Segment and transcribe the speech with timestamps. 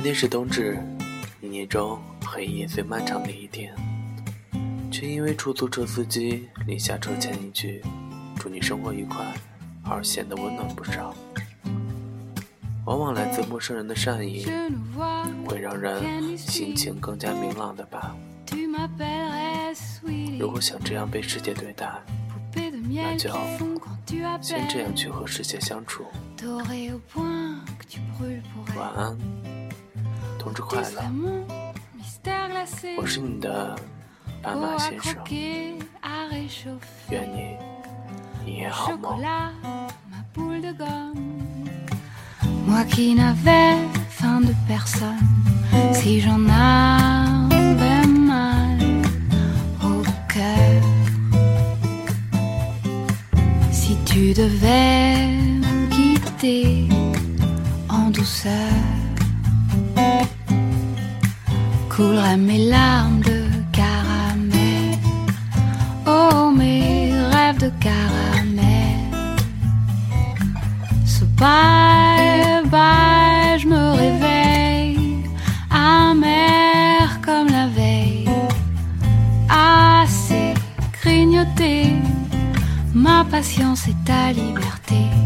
[0.00, 0.82] 今天是冬至，
[1.42, 3.70] 一年中黑夜最漫长的一天，
[4.90, 7.82] 却因为出租车司机临下车前一句
[8.40, 9.22] “祝你生活愉快”
[9.84, 11.14] 而显得温暖不少。
[12.86, 14.46] 往往来自陌生人的善意，
[15.44, 18.16] 会让人心情更加明朗的吧。
[20.38, 21.86] 如果想这样被世界对待，
[22.88, 23.30] 那就
[24.40, 26.06] 先这样去和世界相处。
[28.78, 29.18] 晚安，
[30.39, 31.01] 冬至快乐！
[32.97, 33.75] 我是你的
[34.41, 35.15] 斑马先生，
[37.09, 37.57] 愿你
[38.45, 39.19] 一夜好梦。
[42.67, 43.77] Moi qui n'avais
[44.09, 45.29] faim de personne,
[45.93, 48.79] si j'en avais mal
[49.83, 50.81] au cœur,
[53.71, 55.27] si tu devais
[55.61, 56.89] me quitter
[57.87, 58.51] en douceur,
[61.88, 63.40] couleraient mes larmes de
[63.72, 64.98] caramel,
[66.06, 69.00] oh mes rêves de caramel.
[71.04, 75.24] Ce bye bye, je me réveille,
[75.70, 78.28] amer comme la veille,
[79.48, 80.54] assez
[81.02, 81.96] grignoté,
[82.94, 85.19] ma patience est ta liberté.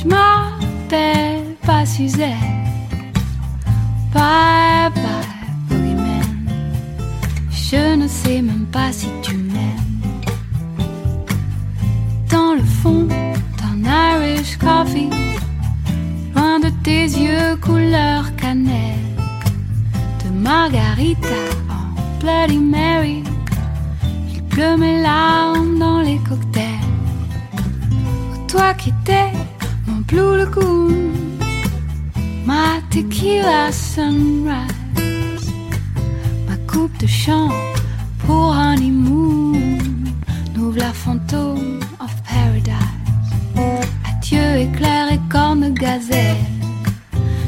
[0.00, 2.34] Je m'appelle pas Suzette.
[4.12, 6.48] Bye bye, boogeyman.
[7.50, 10.00] Je ne sais même pas si tu m'aimes.
[12.30, 13.06] Dans le fond
[13.58, 13.78] d'un
[14.14, 15.10] Irish coffee,
[16.34, 19.08] loin de tes yeux couleur cannelle,
[20.24, 23.22] de margarita en Bloody Mary,
[24.32, 26.67] il pleut mes larmes dans les cocktails.
[28.58, 29.30] Toi qui étais
[29.86, 31.12] mon blue lagoon,
[32.44, 35.52] ma tequila sunrise
[36.48, 37.50] ma coupe de chant
[38.26, 39.52] pour honeymoon.
[40.76, 43.32] La fantôme of paradise.
[44.08, 46.36] Adieu éclair et corne gazelle.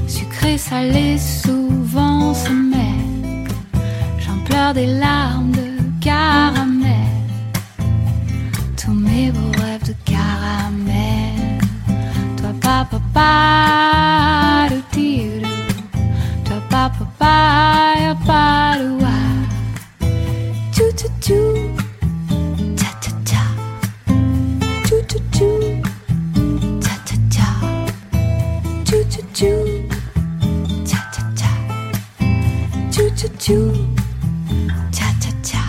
[0.09, 3.47] Sucré, salé, souvent se mêle.
[4.19, 5.60] J'en pleure des larmes de
[16.81, 18.45] ba ba ba ba
[18.81, 19.17] do wa
[20.75, 21.41] do do do
[22.81, 23.43] ta ta ta
[24.89, 25.51] do ta ta
[26.89, 27.19] ta ta
[31.11, 31.47] ta
[33.45, 33.59] ta
[34.97, 35.60] ta ta ta